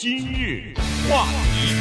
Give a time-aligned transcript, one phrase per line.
[0.00, 0.72] 今日
[1.10, 1.74] 话题，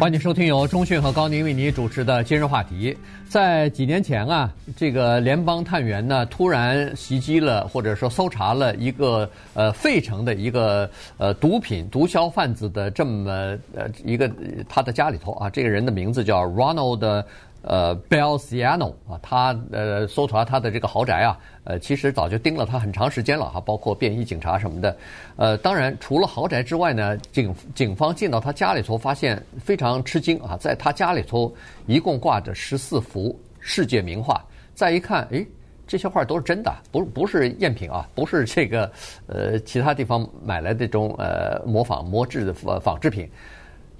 [0.00, 2.98] 欢迎收听由中讯和高宁为你主持的今日话题。
[3.28, 14.28] 在几年前啊，这个联邦探员呢突然袭击了，或者说搜查了一个呃费城的一个呃毒品毒枭贩子的这么呃一个
[14.68, 17.22] 他的家里头啊，这个人的名字叫 Ronald。
[17.66, 24.96] 呃，Bell Siano 啊，他呃搜查他的这个豪宅啊，呃，其实早就盯了他很长时间了哈，包括便衣警察什么的。
[25.34, 31.52] 呃，当然除了豪宅之外呢，警警方进到他家里头，发现非常吃惊啊，在他家里头
[31.86, 34.40] 一共挂着十四幅世界名画。
[34.72, 35.44] 再一看，诶，
[35.88, 38.88] 这些画都是真的，不不是赝品啊，不是这个
[39.26, 43.28] 呃其他地方买来的这种呃模仿模制的仿仿制品，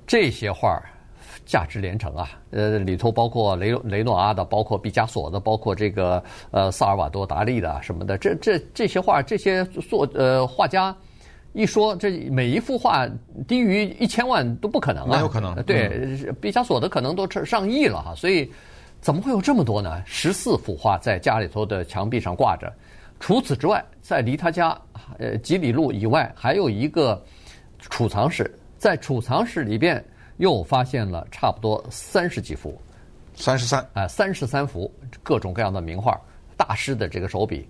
[0.06, 0.80] 这些画。
[1.46, 2.28] 价值连城啊！
[2.50, 8.18] 呃，里头包括雷雷诺阿的，包括毕加索的，包括这个呃萨尔瓦多达利的什么的。
[8.18, 10.94] 这这这些画，这些作呃画家
[11.52, 13.08] 一说，这每一幅画
[13.46, 15.14] 低于一千万都不可能啊！
[15.14, 15.54] 没有可能。
[15.62, 18.12] 对，毕加索的可能都上亿了哈。
[18.16, 18.50] 所以
[19.00, 20.02] 怎么会有这么多呢？
[20.04, 22.70] 十四幅画在家里头的墙壁上挂着。
[23.20, 24.76] 除此之外，在离他家
[25.18, 27.24] 呃几里路以外，还有一个
[27.78, 30.04] 储藏室，在储藏室里边。
[30.38, 32.78] 又发现了差不多三十几幅，
[33.34, 36.20] 三十三啊，三十三幅各种各样的名画，
[36.56, 37.66] 大师的这个手笔。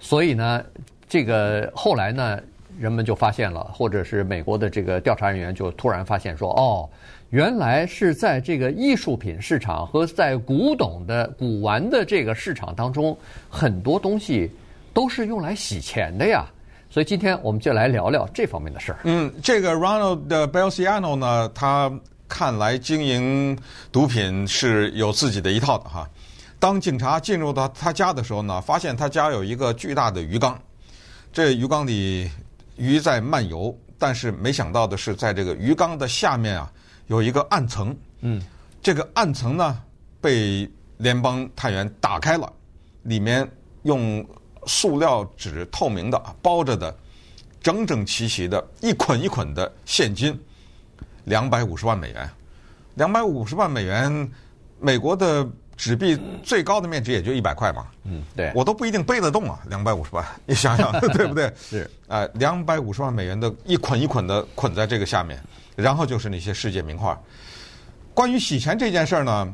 [0.00, 0.64] 所以呢，
[1.08, 2.40] 这个后来呢，
[2.78, 6.88] 人们就发现了，或者是美国的这个调查人员就突然发现说，哦，
[7.30, 13.16] 原来是在这个艺术品市场和在古董的古玩的这个市场当中，
[13.48, 14.50] 很多东西
[14.92, 16.44] 都是用来洗钱的呀。
[16.94, 19.00] 所以今天我们就来聊聊这方面的事儿。
[19.02, 21.92] 嗯，这个 Ronald Belciano 呢，他
[22.28, 23.58] 看来经营
[23.90, 26.08] 毒品是有自己的一套的哈。
[26.60, 30.56] 当警察进入到他家的时候呢，发现他家有一个巨大的鱼缸，
[31.32, 32.30] 这鱼缸里
[32.76, 36.70] 鱼在漫游，但是没想到的是，在这个鱼缸的下面啊，
[37.08, 37.92] 有一个暗层。
[38.20, 38.40] 嗯，
[38.80, 39.82] 这个暗层呢，
[40.20, 42.52] 被联邦探员打开了，
[43.02, 43.44] 里面
[43.82, 44.24] 用。
[44.66, 46.94] 塑料纸透明的包着的，
[47.62, 50.38] 整整齐齐的一捆一捆的现金，
[51.24, 52.28] 两百五十万美元，
[52.94, 54.30] 两百五十万美元，
[54.80, 57.86] 美国的纸币最高的面值也就一百块嘛。
[58.04, 61.52] 嗯，对，我都不一定背得动啊，两百五十万，你想想 对不对？
[61.58, 65.42] 是，啊，两百五十万美元的一捆一捆的捆在这个下面，
[65.74, 67.20] 然后就是那些世界名画。
[68.12, 69.52] 关于洗钱这件事儿呢，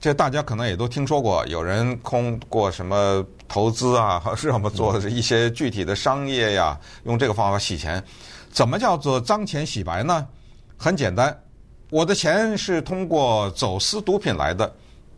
[0.00, 8.02] 这大家可能也都听说过，有人通过什么投资啊，或 是什么做一些具体的商业呀，用这个方法洗钱。
[8.50, 10.26] 怎么叫做脏钱洗白呢？
[10.76, 11.36] 很简单，
[11.90, 14.72] 我的钱是通过走私毒品来的，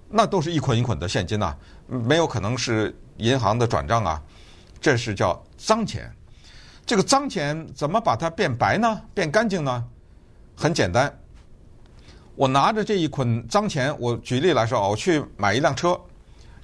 [0.08, 1.54] 那都是一捆一捆的现金呐，
[1.86, 4.22] 没有可能是银行的转账啊，
[4.80, 6.10] 这是叫脏钱。
[6.86, 9.00] 这个脏钱怎么把它变白呢？
[9.12, 9.84] 变干净呢？
[10.56, 11.14] 很简单。
[12.40, 16.00] 我拿着这一捆脏钱，我举例来说啊，我去买一辆车，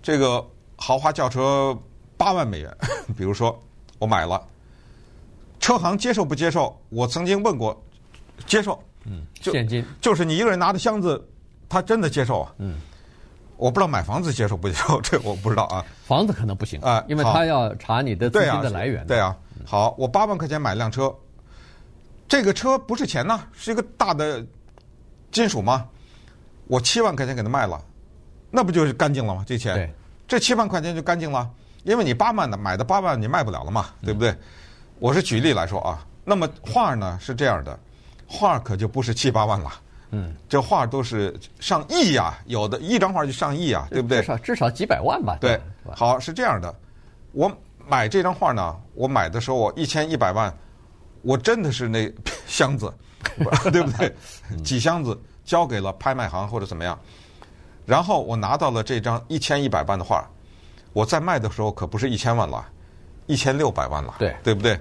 [0.00, 0.42] 这个
[0.74, 1.78] 豪华轿车
[2.16, 2.74] 八万美元，
[3.14, 3.62] 比如说
[3.98, 4.42] 我买了，
[5.60, 6.74] 车行接受不接受？
[6.88, 7.78] 我曾经问过，
[8.46, 11.22] 接受，嗯，现金就是你一个人拿着箱子，
[11.68, 12.76] 他真的接受啊，嗯，
[13.58, 19.36] 我不知道买房子接受不接受，这我不知道啊，房子可能不行啊，因为他要查你的资金的来源，对啊，
[19.66, 21.14] 好，我八万块钱买辆车，
[22.26, 24.42] 这个车不是钱呐，是一个大的。
[25.36, 25.86] 金属吗？
[26.66, 27.78] 我七万块钱给他卖了，
[28.50, 29.44] 那不就是干净了吗？
[29.46, 29.92] 这钱，对
[30.26, 31.46] 这七万块钱就干净了，
[31.84, 34.30] 因为你八万的买的八万你卖不了了嘛，对不对？
[34.30, 34.38] 嗯、
[34.98, 36.02] 我是举例来说啊。
[36.24, 37.78] 那么画呢是这样的，
[38.26, 39.70] 画可就不是七八万了，
[40.12, 44.22] 嗯，这画都是上亿呀、啊，有的一张画就上亿啊，对不对？
[44.22, 45.36] 至少至少几百万吧。
[45.38, 45.60] 对，
[45.94, 46.74] 好，是这样的。
[47.32, 47.54] 我
[47.86, 50.50] 买这张画呢，我买的时候我一千一百万，
[51.20, 52.10] 我真的是那
[52.48, 52.90] 箱子。
[53.70, 54.14] 对不对？
[54.64, 56.98] 几箱子交给了拍卖行或者怎么样，
[57.84, 60.28] 然后我拿到了这张一千一百万的画，
[60.92, 62.66] 我在卖的时候可不是一千万了，
[63.26, 64.80] 一千六百万了，对对不对？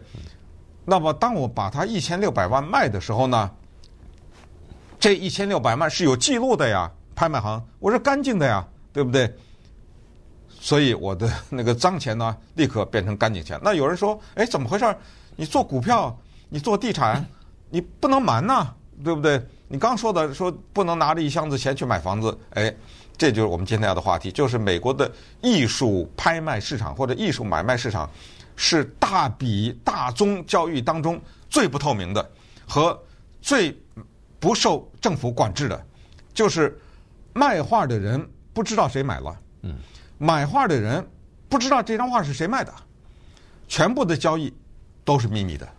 [0.86, 3.50] 那么当我把它一千六百万卖的时候呢，
[5.00, 9.32] 这一千六百万是有记录的呀，拍卖行我是干净的呀，对不对？
[10.60, 13.60] 所以我的 那个脏钱呢，立刻变成干净钱。
[13.64, 14.96] 那有人说，哎，怎么回事？
[15.36, 16.18] 你做股票，
[16.50, 17.24] 你做地产？
[17.70, 18.74] 你不能瞒呐，
[19.04, 19.42] 对不对？
[19.68, 22.74] 你刚说的说不能拿着一箱子钱去买房子，哎，
[23.18, 28.10] 这就是我们今天要的话题，就是美国的艺术拍卖市场或者艺术买卖市场，
[28.56, 31.20] 是大笔大宗交易当中
[31.50, 32.32] 最不透明的
[32.68, 32.98] 和
[33.42, 33.76] 最
[34.40, 35.86] 不受政府管制的，
[36.32, 36.80] 就是
[37.34, 38.24] 卖画的人
[38.54, 39.76] 不知道谁买了，嗯，
[40.20, 41.06] 买画的人
[41.50, 42.72] 不知道这张画是谁卖的，
[43.68, 44.54] 全部的交易
[45.04, 45.75] 都是秘密的，对。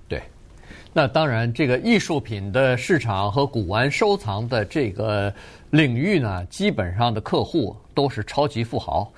[0.98, 5.31] 那当然，这个艺术品的市场和古玩收藏的这个
[5.69, 9.12] 领域呢，基本上的客户都是超级富豪。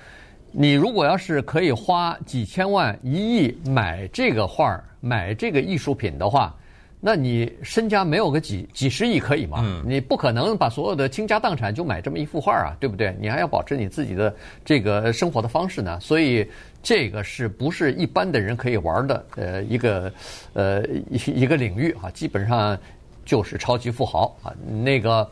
[0.51, 6.53] 你如果要是可以花几千万、一亿买这个画儿、买这个艺术品的话，
[6.99, 9.59] 那你身家没有个几几十亿可以吗？
[9.63, 13.15] 嗯，你不可能把所有的倾家荡产就买这么一幅画啊，对不对？
[13.19, 14.35] 你还要保持你自己的
[14.65, 15.99] 这个生活的方式呢。
[15.99, 16.45] 所以
[16.83, 19.25] 这个是不是一般的人可以玩的？
[19.35, 20.11] 呃，一个
[20.53, 22.77] 呃一一个领域啊，基本上
[23.23, 24.53] 就是超级富豪啊，
[24.83, 25.29] 那个。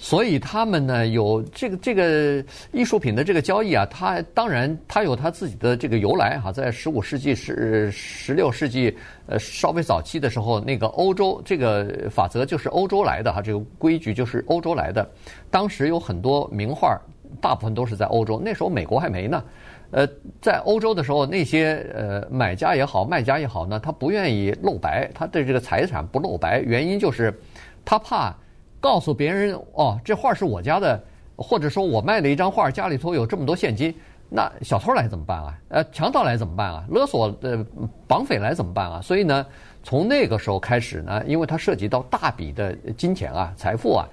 [0.00, 2.42] 所以他们呢，有这个这个
[2.72, 6.52] 艺术品的这个交易啊，它当然它有它自己的这个由来哈。
[6.52, 8.96] 在十五世纪、十十六世纪，
[9.26, 15.10] 呃，稍微早期的时候，那个欧洲这个法则就是欧洲来的哈，这个规矩就是欧洲来的。
[15.50, 16.96] 当时有很多名画，
[17.40, 19.42] 大部分都是在欧洲，那时候美国还没呢。
[19.90, 20.06] 呃，
[20.40, 27.36] 在欧洲的时候，那些呃买家也好，卖家也好呢，他不愿意露白，他的这个财产不露白，原因就是
[27.84, 28.32] 他怕。
[28.80, 31.02] 告诉别人哦，这画是我家的，
[31.36, 33.94] 或者说我卖了一张画，家里头有这么多现金，
[34.28, 35.58] 那小偷来怎么办啊？
[35.68, 36.84] 呃，强盗来怎么办啊？
[36.88, 37.64] 勒索的
[38.06, 39.00] 绑匪来怎么办啊？
[39.02, 39.44] 所以呢，
[39.82, 44.06] 从那个时候开始呢，因为它涉及到大笔的金钱啊、财富啊，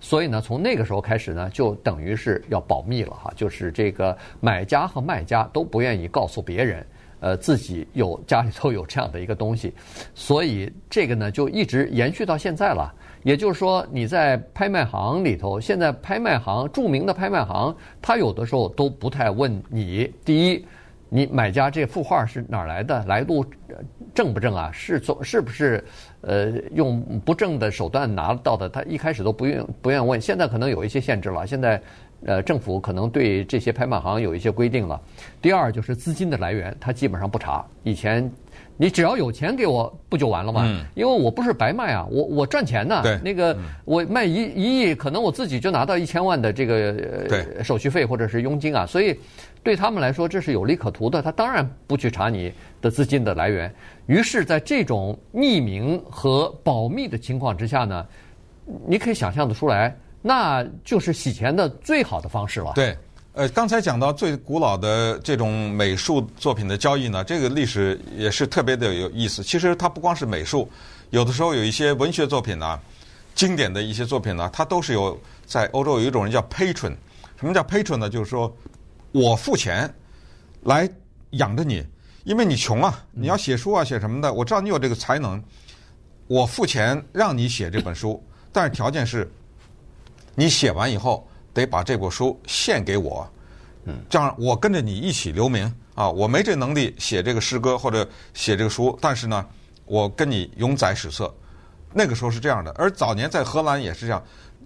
[0.00, 6.86] 所以呢，从那个时候开始呢，就等于是要保密了哈，就是这个买家和卖家都不愿意告诉别人，
[7.20, 9.72] 呃，自己有家里头有这样的一个东西，
[10.14, 12.94] 所以这个呢，就一直延续到现在了。
[13.22, 20.12] 也就是说，你在拍卖行里头，现在拍卖行著名的拍卖行，他有的时候都不太问你。
[20.24, 20.66] 第一，
[21.08, 23.44] 你买家这幅画是哪儿来的，来路
[24.14, 24.70] 正不正啊？
[24.72, 25.84] 是走是不是
[26.22, 28.68] 呃用不正的手段拿到的？
[28.68, 30.20] 他一开始都不愿不愿问。
[30.20, 31.80] 现在可能有一些限制了，现在
[32.26, 35.00] 呃政府可能对这些拍卖行有一些规定了。
[35.40, 37.64] 第二就是资金的来源，他基本上不查。
[37.82, 38.30] 以前。
[38.78, 40.62] 你只要有钱给我，不就完了吗？
[40.64, 43.00] 嗯、因为我不是白卖啊，我我赚钱呢。
[43.02, 46.74] 对，那个我卖一一亿，可能我自己就拿到一千万的这个
[47.28, 48.84] 呃手续费或者是佣金啊。
[48.84, 49.16] 所以
[49.62, 51.22] 对他们来说，这是有利可图的。
[51.22, 53.72] 他当然不去查你的资金的来源。
[54.06, 58.04] 于是，在这种匿名和保密的情况之下呢，
[58.86, 62.72] 你可以想象得出来，那就是洗钱的最好的方式了。
[62.74, 62.96] 对。
[63.34, 69.42] 呃，刚才讲到最古老的这种美术作品的交易呢，这个历史也是特别的有意思。
[69.42, 70.70] 其实它不光是美术，
[71.08, 72.78] 有的时候有一些文学作品呢，
[73.34, 76.94] 经典的一些作品呢，它都是有在欧洲有一种人叫 patron。
[77.40, 78.10] 什么叫 patron 呢？
[78.10, 78.54] 就是说
[79.12, 79.90] 我付钱
[80.64, 80.86] 来
[81.30, 81.82] 养着你，
[82.24, 85.42] 因为你穷啊，你要写书啊，写什么的，我知道你有这个才能，
[86.26, 88.22] 我付钱让你写这本书，
[88.52, 89.26] 但是条件是
[90.34, 91.26] 你写完以后。
[91.54, 93.30] 得把这部书献给我，
[93.84, 96.08] 嗯，这样我跟着你一起留名啊！
[96.08, 99.46] 我没这能力写这个诗歌或者写这个书，但是呢，
[99.84, 101.30] 我跟你永载史册。
[101.92, 104.24] 那个时候是这样的，而早年在荷兰也是这样。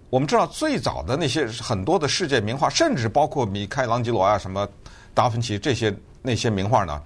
[0.09, 4.65] 我们知道最早的那些很多的世界名画，甚至包括米开朗基罗啊、什么
[5.13, 7.03] 达芬奇这些那些名画呢，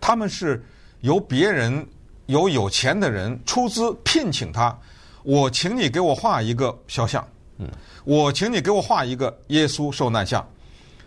[0.00, 0.64] 他们是
[1.02, 1.86] 由别人
[2.24, 4.74] 由有钱的人出资聘请他，
[5.22, 7.22] 我请你给我画一个肖像。
[7.60, 7.70] 嗯，
[8.04, 10.42] 我请你给我画一个耶稣受难像，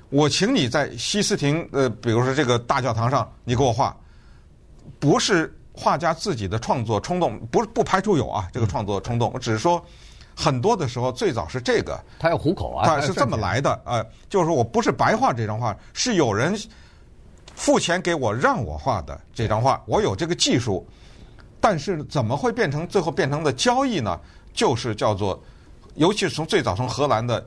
[0.09, 3.97] 我请你在西斯廷，呃，比如说这个大教堂上，你给我画，
[5.00, 9.83] 不是画家自己的创作冲动，不是不排除有啊，这个创作冲动，我只是说
[10.36, 16.55] 很多的时候最早是这个，他要糊口啊， 他是这么来的啊、呃，就是说我不是白画这张画，是有人
[17.55, 20.88] 付钱给我让我画的这张画，我有这个技术，
[21.60, 24.19] 但是怎么会变成最后变成的交易呢？
[24.53, 25.43] 就是叫做。
[25.95, 27.45] 尤其是从最早从荷兰的，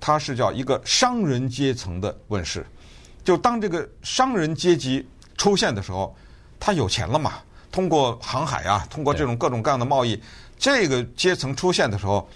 [0.00, 2.66] 它是叫一个商人阶层的问世。
[3.24, 6.16] 就当这个商人阶级出现的时候，
[6.58, 7.34] 他有钱了嘛？
[7.72, 10.20] 通过航海啊，通过这种各种各样的贸易，
[10.58, 12.28] 这个阶层出现的时候，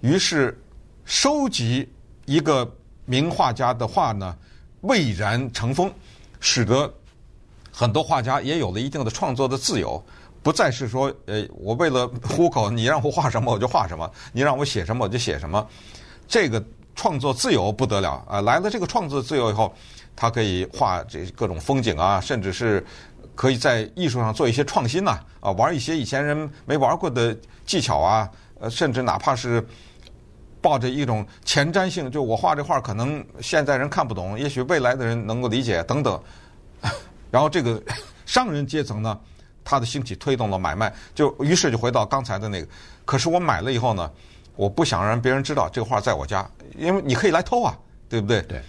[0.00, 0.56] 于是
[1.04, 1.88] 收集
[2.24, 2.70] 一个
[3.04, 4.36] 名画家的画呢，
[4.82, 5.92] 蔚然成风，
[6.38, 6.92] 使得
[7.72, 10.04] 很多画家也有了一定的创作的自由。
[10.46, 15.66] 不再是说，呃，我为了糊口，你让我画什么我就画什么，你让我写什么我就写什么，
[16.28, 18.40] 这个创作自由不得了啊！
[18.42, 19.74] 来了这个创作自由以后，
[20.14, 22.86] 他可以画这各种风景啊，甚至是
[23.34, 29.66] 可以在艺术上做一些创新呐，啊，玩一些以前人没玩过的技巧啊，呃，甚至哪怕是
[30.60, 36.22] 抱着一种前瞻性，就我画这画可能现在人看不懂，也许未来的人能够理解等等。
[37.32, 37.82] 然后这个
[38.24, 39.18] 商人阶层呢，
[39.66, 42.68] 它的兴起推动了买卖，就于是就回到刚才的那个。
[43.04, 44.08] 可是我买了以后呢，
[44.54, 47.76] 我不想让别人知道这个画在我家，因为你可以来偷啊，
[48.08, 48.40] 对不对？
[48.42, 48.62] 对，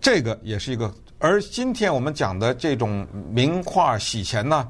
[0.00, 0.92] 这个也是一个。
[1.18, 4.66] 而今天我们讲的这种名画洗钱呢，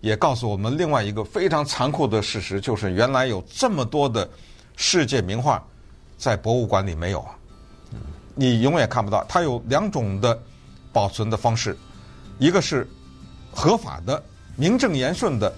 [0.00, 4.30] 也告诉我们另外一个非常残酷的事实，就是原来有这么多的
[4.76, 5.60] 世界名画
[6.16, 7.34] 在博物馆里没有啊，
[8.36, 9.24] 你永远看不到。
[9.28, 10.40] 它有两种的
[10.92, 11.76] 保存的方式，
[12.38, 12.88] 一个是
[13.52, 14.22] 合法的、
[14.58, 15.50] 名正言顺的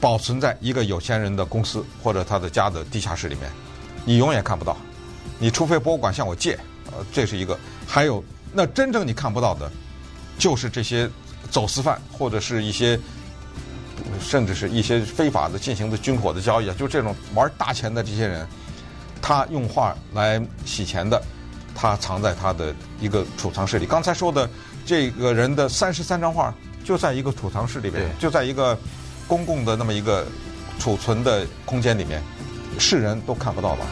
[0.00, 3.50] 保存在一个有钱人的公司或者他的家的地下室里面，
[4.06, 4.76] 你永远看不到。
[5.38, 6.58] 你除非博物馆向我借，
[6.92, 7.58] 呃，这是一个。
[7.86, 9.70] 还有，那真正你看不到的，
[10.38, 11.10] 就是这些
[11.50, 12.98] 走私犯或者是一些。
[14.18, 18.48] 甚至是一些非法的进行的军火的交易啊，就这种玩大钱的这些人，
[19.20, 21.22] 他用画来洗钱的，
[21.74, 23.84] 他藏在他的一个储藏室里。
[23.84, 24.48] 刚才说的
[24.86, 28.76] 这个人的三十三张画，就在一个储藏室里边，就在一个
[29.26, 30.26] 公共的那么一个
[30.78, 32.22] 储存的空间里面，
[32.78, 33.86] 世人都看不到吧？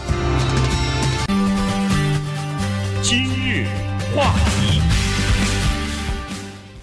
[3.02, 3.66] 今日
[4.14, 5.07] 话题。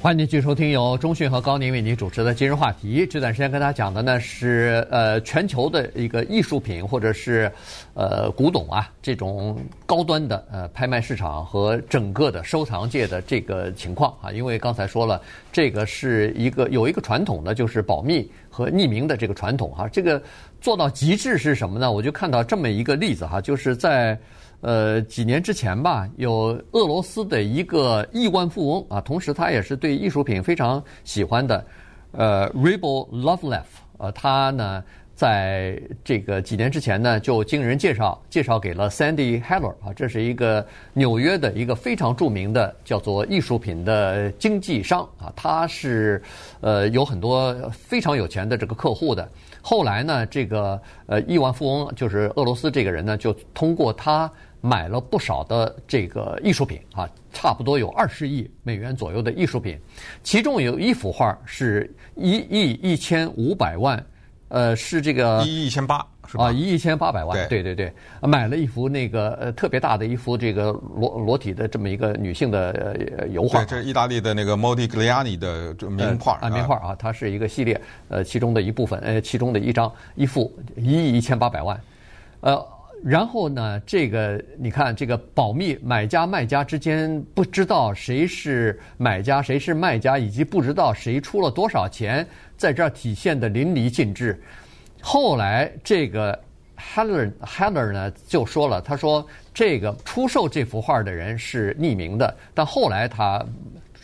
[0.05, 3.07] 欢迎继续收听由中讯和高宁为您主持的今日话题。
[3.07, 7.51] 这段时间跟大家讲的呢是呃全球的一个艺术品或者是
[7.95, 14.31] 呃古董啊这种高端的呃拍卖市场和整个的收藏界的这个情况啊。
[14.31, 15.19] 因为刚才说了，
[15.51, 19.87] 这个是一个有一个传统的，就是保密和匿名的这个传统哈。
[19.87, 20.21] 这个
[20.61, 21.91] 做到极致是什么呢？
[21.91, 24.15] 我就看到这么一个例子哈，就是在。
[24.61, 31.65] 呃，几年之前吧，有俄罗斯的一个亿万富翁啊，同时他也是对艺术品非常喜欢的，
[32.13, 33.63] 呃，Rybolovlev，
[33.97, 34.83] 呃，他呢，
[35.13, 46.21] 在这个几年之前呢，就经人介绍，介绍给了 Sandy Heller 啊，这是一个纽约的一个非常著名的叫做艺术品的经纪商啊，他是
[46.61, 49.29] 呃有很多非常有钱的这个客户的。
[49.67, 54.31] 后来呢，这个呃亿万富翁就是俄罗斯这个人呢，就通过他。
[54.61, 59.79] 买了不少的这个艺术品啊，差不多有二十亿美元左右的艺术品，
[60.23, 64.03] 其中有一幅画是一亿一千五百万，
[64.47, 66.45] 呃，是这个一亿一千八是吧？
[66.45, 67.91] 啊，一亿一千八百万，对对对，
[68.21, 73.63] 买了一幅那个呃特别大的一幅这个裸裸体的这么一个女性的油画。
[73.63, 77.79] 对，这是意大利的那个 Modigliani 的名画啊，名画啊，它是一个系列，
[78.09, 81.79] 呃，其中的一部分，呃，其中的一张一幅一亿一千八百万，
[82.41, 82.67] 呃。
[83.03, 92.25] 然后呢，这个你看，这个保密，买家卖家之间不知道谁是买家，谁是卖家，以及不知道谁出了多少钱，
[92.57, 94.41] 在这儿体现的淋漓尽致。
[95.07, 96.37] 后来这个
[96.75, 103.45] Heller Heller 呢就说了，他说这个出售这幅画的人是匿名的，但后来他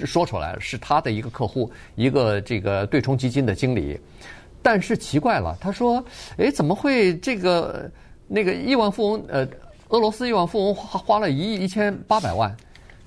[0.06, 4.00] 说出来，是他的一个客户，一个这个对冲基金的经理。
[4.62, 6.06] 但是奇怪了，他说，
[6.38, 7.90] 诶，怎么会这个？
[8.34, 9.46] 那个亿万富翁，呃，
[9.90, 12.56] 俄罗斯亿万富翁花花了一亿一千八百万，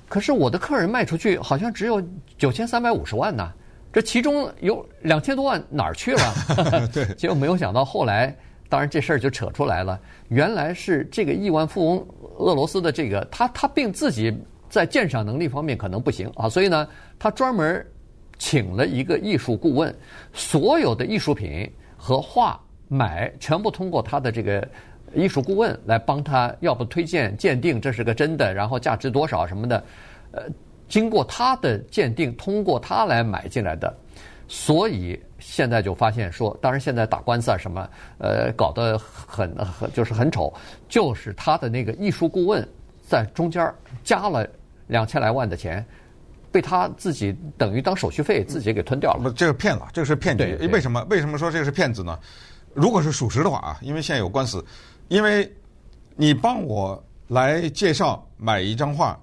[0.06, 2.02] 可是我的客人卖出去好像只有
[2.36, 3.50] 九千三百五十万呢，
[3.94, 6.34] 这其中有两千多万哪儿去了？
[6.92, 8.36] 对，结果没有想到后来，
[8.68, 9.98] 当然这事儿就扯出来了，
[10.28, 12.06] 原来是这个亿万富翁
[12.38, 14.36] 俄罗斯的这个他他并自己
[14.68, 16.88] 在鉴赏能力方面可能不行啊，所以呢，
[17.20, 17.86] 他专门
[18.36, 19.96] 请了一个艺术顾问，
[20.32, 24.68] 所有的艺术品和画买全部通过他的这个。
[25.16, 29.84] 艺术顾问来帮他，要不推荐鉴定这是个真的，然后价值多少什么的，
[30.32, 30.42] 呃，
[30.88, 33.94] 经过他的鉴定，通过他来买进来的，
[34.48, 37.88] 所以现在就发现说，当然现在打官司啊什么，
[38.18, 40.52] 呃，搞得很很就是很丑，
[40.88, 42.66] 就是他的那个艺术顾问
[43.02, 43.72] 在中间
[44.02, 44.46] 加了
[44.86, 45.84] 两千来万的钱，
[46.52, 49.20] 被他自己等于当手续费自己给吞掉了。
[49.22, 50.56] 不，这个骗子，这个是骗局。
[50.72, 51.04] 为什么？
[51.10, 52.18] 为什么说这个是骗子呢？
[52.72, 54.64] 如果是属实的话啊，因为现在有官司。
[55.08, 55.52] 因为，
[56.16, 59.20] 你帮我来介绍买一张画，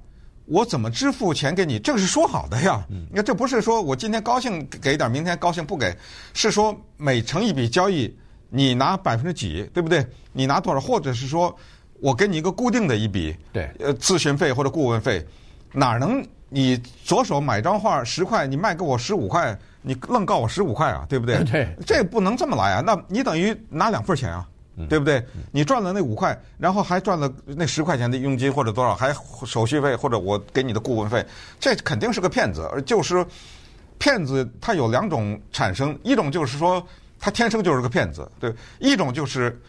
[0.51, 1.79] 我怎么支付钱给你？
[1.79, 2.85] 这个是说好的呀。
[2.89, 5.95] 你看，这不是说我今天高兴给点，明天高兴不给，
[6.33, 8.13] 是说每成一笔交易，
[8.49, 10.05] 你拿百分之几，对不对？
[10.33, 10.81] 你拿多少？
[10.81, 11.55] 或者是说
[12.01, 15.25] 我给你一个固定的一笔，对，呃，咨询费或者顾问费，
[15.71, 21.05] 哪能你左手买张画十块，你卖给我十五块，你愣告我十五块啊？
[21.07, 21.41] 对不对？
[21.49, 22.83] 对，这不能这么来啊！
[22.85, 24.45] 那你等于拿两份钱啊。
[24.87, 25.23] 对不对？
[25.51, 29.13] 你赚了那五块，然后还赚了那十块钱的佣金或者多少，还
[29.45, 31.25] 手续费或者我给你的顾问费，
[31.59, 32.69] 这肯定是个骗子。
[32.71, 33.25] 而就是
[33.97, 36.85] 骗子，他有两种产生，一种就是说
[37.19, 39.59] 他天生就是个骗子，对；一种就是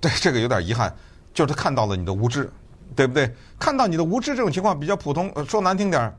[0.00, 0.94] 对这个有点遗憾，
[1.34, 2.50] 就是他看到了你的无知，
[2.94, 3.32] 对不对？
[3.58, 6.14] 看到你的无知这种情况比较普通，说难听点儿，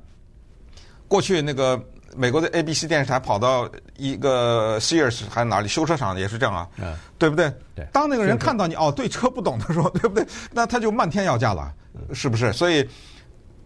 [1.08, 1.82] 过去那个。
[2.16, 6.68] 美国的 ABC 电视台跑到一个 Sears 还是哪里修车厂，也是这样啊，
[7.18, 7.52] 对不对？
[7.92, 10.26] 当那个人看到你哦，对车不懂的时候， 对不对？
[10.52, 11.74] 那他就漫天要价了，
[12.14, 12.52] 是不是？
[12.52, 12.88] 所以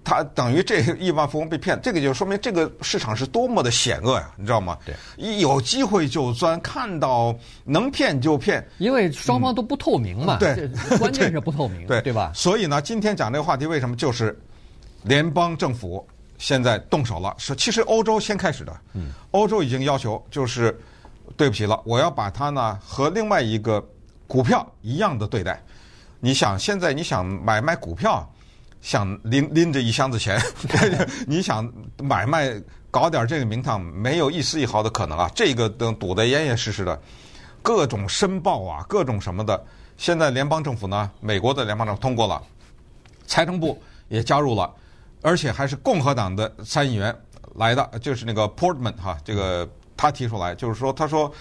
[0.03, 4.77] 他等于这亿万富翁被骗，这个就说明这个市场是多么的险恶呀，你知道吗？
[4.85, 7.33] 对，一有机会就钻，看到
[7.63, 10.38] 能骗就骗，因为双方都不透明嘛。
[10.38, 10.69] 对，
[11.00, 12.31] 关键是不透明， 对对吧？
[12.35, 14.38] 所以呢，今天讲这个话题，为什么就是
[15.03, 16.05] 联邦政府？
[16.43, 17.33] 现在动手了？
[17.38, 20.77] 是其实欧洲先开始的，嗯，欧洲已经要求就是
[21.38, 23.81] 对不起了，我要把它呢和另外一个
[24.27, 25.63] 股票一样的对待。
[26.19, 28.29] 你想现在你想买卖股票？
[28.81, 30.38] 想拎拎着一箱子钱，
[31.25, 35.31] 你想买卖搞点这个名堂，没有一丝一毫的可能啊！
[35.33, 37.01] 这个都堵得严严实实的，
[37.62, 39.65] 各种申报啊，各种什么的。
[39.95, 42.43] 现在联邦政府呢，美国的联邦政府通过了，
[43.25, 44.69] 财政部也加入了，
[45.24, 47.15] 而且还是共和党的参议员
[47.56, 51.34] 来的，就是那个 Portman 哈，这个他提出来，就是说，他说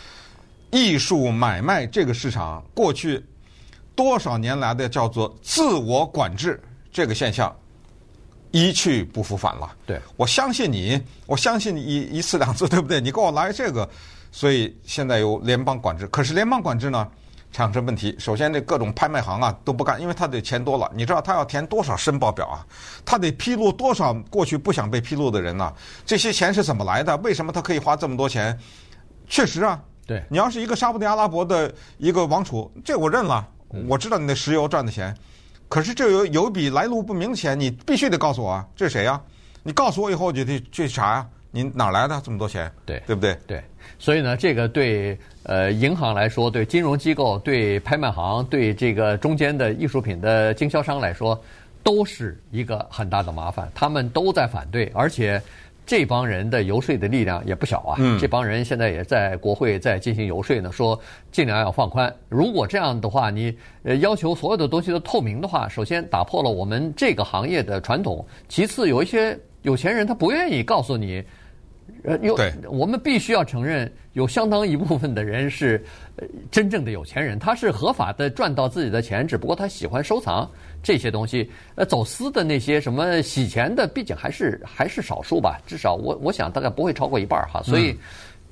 [0.71, 3.23] 艺术买卖这个市场过去
[3.95, 6.59] 多少年来的叫做自我管制。
[6.93, 7.55] 这个现象
[8.51, 9.75] 一去不复返了。
[9.87, 13.01] 对，我相信你，我相信你一一次两次，对不对？
[13.01, 13.89] 你给我来这个，
[14.31, 16.07] 所以现在有联邦管制。
[16.09, 17.09] 可是联邦管制呢，
[17.53, 18.17] 产生问题。
[18.19, 20.91] 首先，这各种拍卖行啊都不干，因为他得钱多了。
[20.95, 22.67] 你知道他要填多少申报表啊？
[23.05, 25.73] 他得披露多少过去不想被披露的人呢？
[26.05, 27.17] 这些钱是怎么来的？
[27.19, 28.59] 为什么他可以花这么多钱？
[29.29, 33.47] 确实啊，对，你要是一个沙乌地阿拉伯的一个王储，这我认了，
[33.87, 35.15] 我知道你的石油赚的钱。
[35.69, 38.67] 可是这有有一笔来路不明的钱，你必须得告诉我啊！
[38.77, 39.21] 这是谁呀？
[39.63, 41.27] 你告诉我以后，我就得去查呀。
[41.51, 42.71] 你哪来的这么多钱？
[42.85, 43.39] 对，对不对？
[43.47, 43.65] 对。
[43.99, 51.41] 所以呢，这个对呃银行来说，对金融机构、对拍卖行、对这个中间的艺术品的经销商来说，
[51.83, 53.71] 都是一个很大的麻烦。
[53.75, 55.41] 他们都在反对，而且。
[55.85, 57.97] 这帮人的游说的力量也不小啊！
[57.99, 60.99] 嗯、这帮人现在也在国会在进行游说呢，说
[61.33, 62.11] 尽量要放宽。
[62.29, 71.21] 如果这样的话，你呃要求所有的东西都透明的话，首先打破了我们这个行业的传统，其次有一些有钱人他不愿意告诉你。
[72.05, 72.37] 呃，有
[72.69, 75.85] 我们必须要承认，有相当一部分的人是
[76.51, 80.51] 真正的有钱人，他是合法的赚到自己的钱，只不过他喜欢收藏
[80.83, 81.51] 这些东西。
[81.75, 87.97] 呃，走私的那些什么洗钱的，毕竟还是还是少数吧，至少我我想大概不会超过一半哈，所以。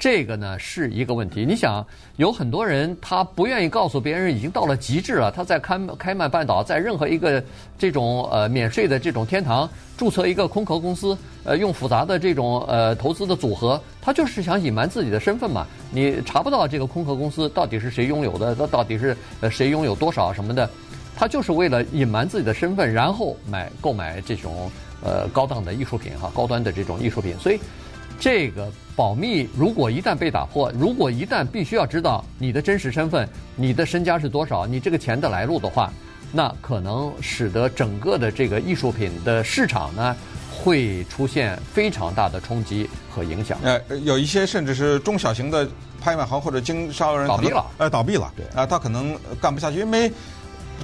[0.01, 1.45] 这个呢是一个问题。
[1.45, 1.87] 你想，
[2.17, 5.31] 有很多人他不愿意告诉别人，已经到了极致了。
[5.31, 7.45] 他在开开曼半岛，在任何一个
[7.79, 15.67] 这种呃免税的这种天堂注册一个空壳公司，呃，用复杂的这种呃投资的组合，他就是想隐瞒自己的身份嘛。
[15.91, 20.71] 你查不到这个空壳公司到底是谁拥有的，他到底是呃谁拥有多少什么的，
[21.15, 24.71] 他就是为了隐瞒自己的身份，然后买购买这种
[25.05, 27.61] 呃高档的艺术品哈，高端的这种艺术品，所以。
[28.21, 35.91] 这个保密如果一旦被打破，如果一旦必须要知道你的真实身份、你的身家是多少、你这个钱的来路的话，
[36.31, 40.15] 那可能使得整个的这个艺术品的市场呢，
[40.53, 43.59] 会出现非常大的冲击和影响。
[43.63, 45.67] 呃，有一些甚至是中小型的
[45.99, 48.31] 拍卖行或者经销人倒闭了，呃，倒闭了。
[48.37, 50.13] 对啊，他可能干不下去，因为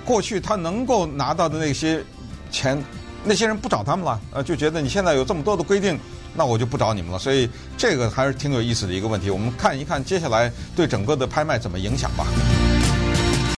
[0.07, 2.03] 过去他能够拿到的那些
[2.51, 2.83] 钱，
[3.23, 6.01] 那些人不找他们了，呃，就觉得你现在有这么多的规定。
[6.37, 9.31] 那我就不找你们了，所以这个还是挺有意思的一个问题。
[9.31, 12.27] 我们看一看接下来对整个的拍卖怎么影响吧。